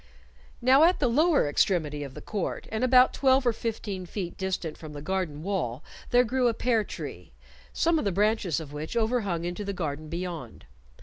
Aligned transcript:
Now 0.63 0.83
at 0.85 0.97
the 0.99 1.07
lower 1.07 1.47
extremity 1.47 2.01
of 2.03 2.15
the 2.15 2.23
court, 2.23 2.67
and 2.71 2.83
about 2.83 3.13
twelve 3.13 3.45
or 3.45 3.53
fifteen 3.53 4.07
feet 4.07 4.35
distant 4.35 4.75
from 4.75 4.93
the 4.93 5.01
garden 5.03 5.43
wall, 5.43 5.83
there 6.09 6.23
grew 6.23 6.47
a 6.47 6.55
pear 6.55 6.83
tree, 6.83 7.33
some 7.71 7.99
of 7.99 8.05
the 8.05 8.11
branches 8.11 8.59
of 8.59 8.73
which 8.73 8.97
overhung 8.97 9.45
into 9.45 9.63
the 9.63 9.73
garden 9.73 10.09
beyond. 10.09 10.65